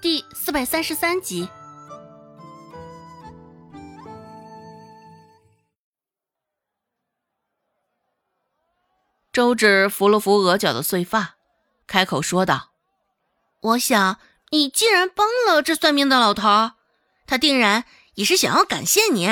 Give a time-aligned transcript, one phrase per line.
[0.00, 1.46] 第四百三十三集。
[9.30, 11.36] 周芷扶了扶额角的碎发，
[11.86, 12.70] 开口说道
[13.60, 14.18] ：“我想，
[14.50, 16.72] 你既然帮了这算命的老头，
[17.26, 19.28] 他定然也是想要感谢你，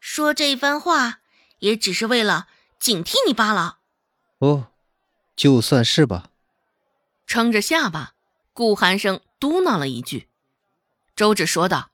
[0.00, 1.20] 说这一番话
[1.60, 2.48] 也只是为了
[2.80, 3.78] 警惕你罢了。”
[4.38, 4.72] 哦，
[5.36, 6.30] 就算是吧。
[7.26, 8.13] 撑着下巴，
[8.54, 10.30] 顾寒生嘟囔了一句。
[11.14, 11.90] 周芷说道：“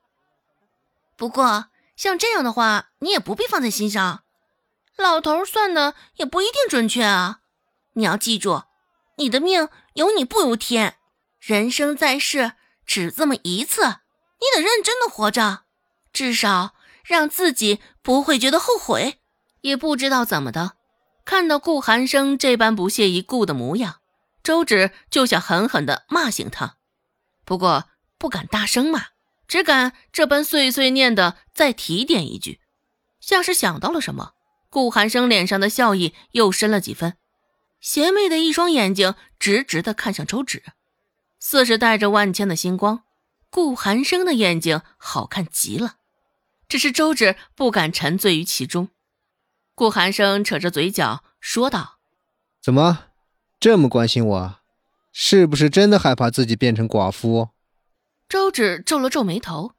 [1.17, 1.65] 不过，
[1.97, 4.23] 像这样的话，你也不必放在心上。”
[4.97, 7.39] 老头算的也不一定准确啊！
[7.93, 8.63] 你要记住，
[9.17, 10.97] 你的命由你不由天。
[11.39, 12.53] 人生在世
[12.85, 15.63] 只这么一次，你得认真的活着，
[16.13, 19.19] 至少让自己不会觉得后悔。
[19.61, 20.73] 也不知道怎么的，
[21.25, 24.00] 看到顾寒生这般不屑一顾的模样，
[24.43, 26.77] 周芷就想狠狠的骂醒他，
[27.45, 29.07] 不过不敢大声骂，
[29.47, 32.59] 只敢这般碎碎念的再提点一句，
[33.19, 34.33] 像是想到了什么。
[34.69, 37.17] 顾寒生脸上的笑意又深了几分，
[37.81, 40.63] 邪魅的一双眼睛直直的看向周芷，
[41.39, 43.03] 似是带着万千的星光。
[43.49, 45.95] 顾寒生的眼睛好看极了，
[46.69, 48.89] 只是周芷不敢沉醉于其中。
[49.75, 51.99] 顾寒生扯着嘴角说道
[52.63, 53.10] ：“怎么
[53.61, 54.59] 这么关心我？
[55.13, 57.49] 是不是真的害怕自己变成寡妇？”
[58.27, 59.73] 周芷皱了皱眉头，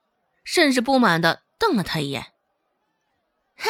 [0.45, 2.29] 甚是不满的瞪了他一眼
[3.57, 3.69] ：“嘿。”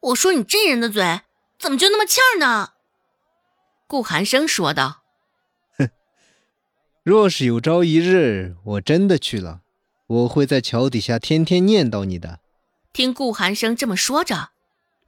[0.00, 1.20] 我说你这人的嘴
[1.58, 2.72] 怎么就那么欠儿呢？
[3.86, 5.02] 顾寒生说道
[5.78, 5.90] ：“哼，
[7.02, 9.62] 若是有朝一日我真的去了，
[10.06, 12.40] 我会在桥底下天天念叨你的。”
[12.92, 14.50] 听顾寒生这么说着，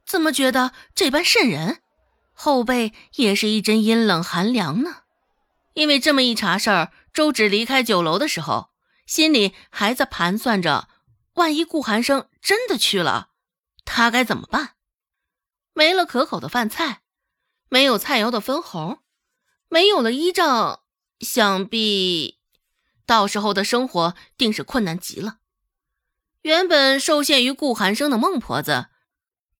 [0.05, 1.82] 怎么觉得这般瘆人？
[2.33, 5.03] 后背也是一阵阴冷寒凉呢。
[5.73, 8.69] 因为这么一茬事儿，周芷离开酒楼的时候，
[9.05, 10.87] 心里还在盘算着：
[11.33, 13.29] 万一顾寒生真的去了，
[13.85, 14.75] 他该怎么办？
[15.73, 17.01] 没了可口的饭菜，
[17.69, 18.99] 没有菜肴的分红，
[19.67, 20.81] 没有了依仗，
[21.19, 22.39] 想必
[23.07, 25.37] 到时候的生活定是困难极了。
[26.43, 28.87] 原本受限于顾寒生的孟婆子，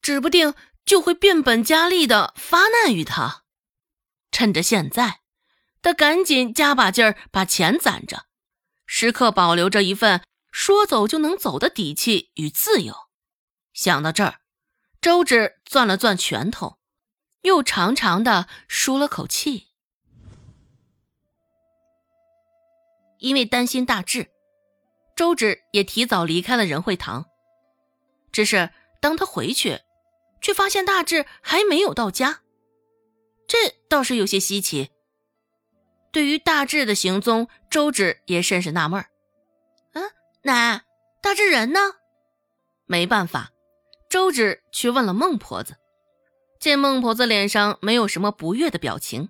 [0.02, 0.54] 指不定
[0.86, 3.44] 就会变本加厉的发难于他。
[4.32, 5.22] 趁着现在，
[5.82, 8.26] 他赶紧加把劲儿把钱攒着，
[8.86, 12.94] 时刻保留着一份说走就能走的底气与自由。
[13.74, 14.40] 想到这儿。
[15.02, 16.78] 周芷攥了攥拳头，
[17.42, 19.68] 又长长的舒了口气。
[23.20, 24.32] 因为担心大志，
[25.14, 27.26] 周芷也提早离开了仁惠堂。
[28.32, 29.82] 只是当他回去，
[30.44, 32.42] 却发现大志还没有到家，
[33.48, 33.58] 这
[33.90, 34.92] 倒是有些稀奇。
[36.12, 39.08] 对于大志的行踪，周芷也甚是纳闷儿。
[39.94, 40.04] 嗯，
[40.44, 40.84] 奶，
[41.22, 41.80] 大志人呢？
[42.86, 43.50] 没办法。
[44.10, 45.78] 周芷去问了孟婆子，
[46.60, 49.30] 见孟婆子脸上没有什么不悦的表情，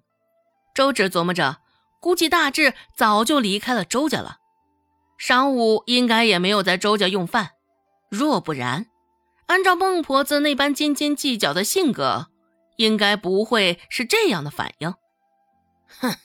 [0.75, 1.62] 周芷琢磨着，
[2.01, 4.40] 估计大志早就离开了周家了，
[5.18, 7.51] 晌午应该也没有在周家用饭。
[8.09, 8.88] 若不然，
[9.53, 12.31] 按照孟婆子那般斤斤计较的性格，
[12.78, 14.96] 应该不会是这样的反应。
[16.00, 16.16] 哼，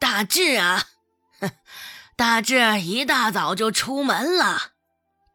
[0.00, 0.82] 大志啊，
[1.38, 1.52] 哼，
[2.16, 4.72] 大志一大早就出门了，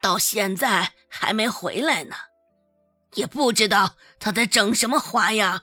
[0.02, 2.18] 到现在还没回来呢。
[3.14, 5.62] 也不知道他在整什么花样，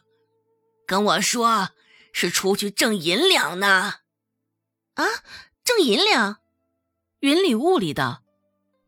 [0.87, 1.73] 跟我说
[2.11, 3.97] 是出去挣银两呢。
[4.95, 5.05] 啊，
[5.63, 6.39] 挣银两？
[7.21, 8.23] 云里雾里的，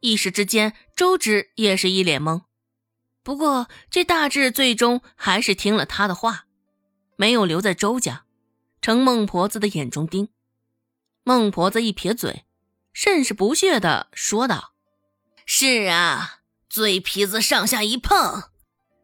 [0.00, 2.47] 一时之间，周芷也是一脸懵。
[3.28, 6.46] 不过这大志最终还是听了他的话，
[7.16, 8.24] 没有留在周家，
[8.80, 10.30] 成孟婆子的眼中钉。
[11.24, 12.46] 孟婆子一撇嘴，
[12.94, 14.72] 甚是不屑的说道
[15.44, 16.36] ：“是啊。”
[16.70, 18.44] 嘴皮子上下一碰，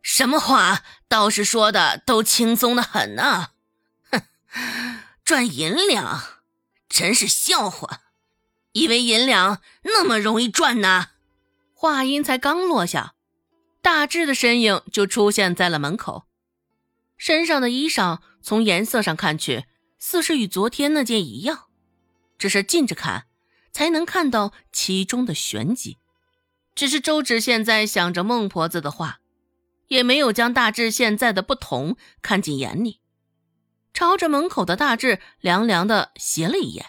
[0.01, 3.51] 什么话倒是说的都轻松的很呢。
[4.11, 4.23] 哼，
[5.23, 6.23] 赚银两，
[6.89, 8.01] 真是笑话！
[8.73, 11.09] 以为银两那么容易赚呢？
[11.75, 13.14] 话音才刚落下，
[13.85, 16.25] 大志的身影就出现在了门口，
[17.19, 19.67] 身上的衣裳从颜色上看去，
[19.99, 21.67] 似是与昨天那件一样，
[22.39, 23.27] 只是近着看，
[23.73, 25.99] 才能看到其中的玄机。
[26.75, 29.19] 只是周芷现在想着孟婆子的话，
[29.89, 33.03] 也没有将大志现在的不同看进眼里，
[33.93, 36.87] 朝着门口的大志凉凉的斜了一眼。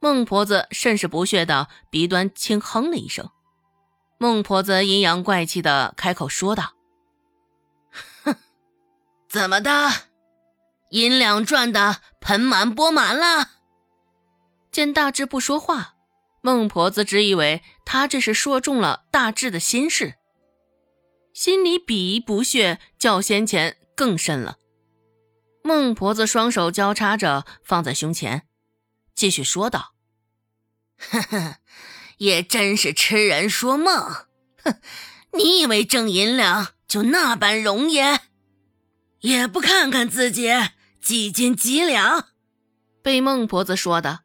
[0.00, 3.28] 孟婆子甚是不屑的鼻端轻哼了一声。
[4.24, 6.72] 孟婆子阴阳怪气的开口说道
[8.24, 8.36] ：“哼，
[9.28, 9.90] 怎么的，
[10.92, 13.50] 银两赚的盆满钵满了？”
[14.72, 15.96] 见大志不说话，
[16.40, 20.14] 孟婆子只以为他这是说中了大志的心事，
[21.34, 24.56] 心里鄙夷不屑，较先前更深了。
[25.62, 28.48] 孟婆子双手交叉着放在胸前，
[29.14, 29.92] 继续说道
[30.96, 31.56] ：“呵呵，
[32.18, 33.96] 也真是痴人说梦。
[34.62, 34.80] 哼，
[35.32, 37.98] 你以为挣银两就那般容易？
[39.20, 40.50] 也不看看自己
[41.00, 42.28] 几斤几两。”
[43.02, 44.20] 被孟婆子说的。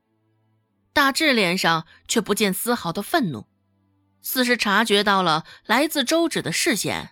[0.92, 3.46] 大志脸上却不见丝毫的愤怒，
[4.22, 7.12] 似是察觉到了来自周芷的视线。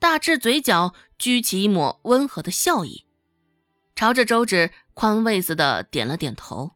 [0.00, 3.06] 大志嘴角掬起一抹温和的笑意，
[3.94, 6.72] 朝着周芷宽慰似的点了点头。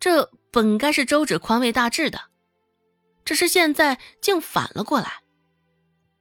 [0.00, 2.20] 这本该是周芷宽慰大志的，
[3.26, 5.20] 只是现在竟反了过来。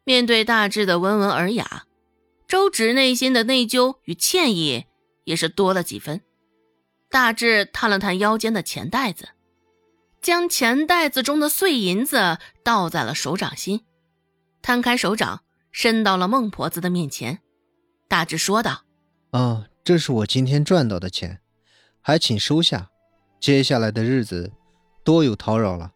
[0.04, 1.86] 面对大志的温文尔雅，
[2.48, 4.86] 周芷内心的内疚与歉意
[5.24, 6.22] 也是多了几分。
[7.10, 9.30] 大志探了探腰间的钱袋子，
[10.22, 13.86] 将钱袋子中的碎银子倒在了手掌心，
[14.62, 17.40] 摊开手掌，伸到了孟婆子的面前。
[18.08, 18.84] 大志说道
[19.32, 21.40] ：“啊，这是我今天赚到的钱，
[22.02, 22.90] 还请收下。
[23.40, 24.52] 接下来的日子，
[25.04, 25.94] 多有叨扰了。”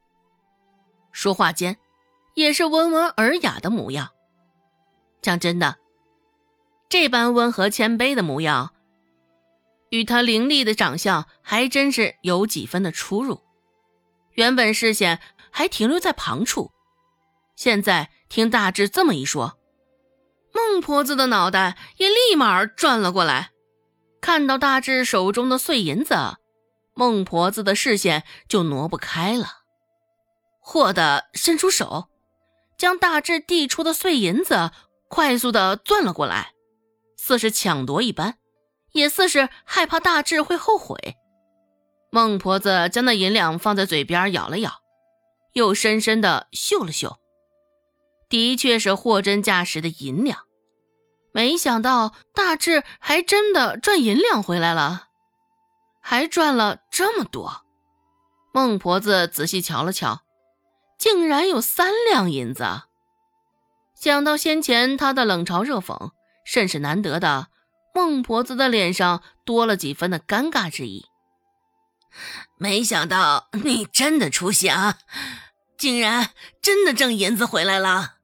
[1.19, 1.77] 说话间，
[2.33, 4.11] 也是温文尔雅的模样。
[5.21, 5.75] 讲真的，
[6.87, 8.73] 这般温和谦卑的模样。
[9.89, 13.41] 与他凌厉的长相还真是有几分的出入。
[14.35, 15.19] 原本视线
[15.51, 16.71] 还停留在旁处，
[17.57, 19.59] 现在听大志这么一说，
[20.53, 23.51] 孟婆子的脑袋也立马转了过来。
[24.21, 26.15] 看到大志手中的碎银子，
[26.93, 29.58] 孟婆子的视线就挪不开了，
[30.71, 32.09] 霍的伸出手，
[32.77, 34.69] 将大志递出的碎银子
[35.07, 36.53] 快速的攥了过来，
[37.17, 38.37] 似是抢夺一般。
[38.91, 41.15] 也似是害怕大智会后悔，
[42.11, 44.81] 孟婆子将那银两放在嘴边咬了咬，
[45.53, 47.17] 又深深的嗅了嗅，
[48.29, 50.43] 的确是货真价实的银两。
[51.33, 55.07] 没想到大智还真的赚银两回来了，
[55.99, 57.63] 还赚了这么多。
[58.53, 60.21] 孟婆子仔细瞧了瞧，
[60.99, 62.83] 竟然有三两银子。
[63.95, 66.11] 想到先前他的冷嘲热讽，
[66.45, 67.47] 甚是难得的。
[67.95, 71.05] 孟婆子的脸上多了几分的尴尬之意。
[72.57, 74.99] 没想到你真的出息啊，
[75.77, 76.31] 竟然
[76.61, 78.15] 真的挣银子回来了。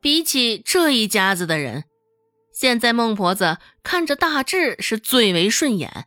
[0.00, 1.84] 比起这一家子的人，
[2.52, 6.06] 现在孟婆子看着大志是最为顺眼。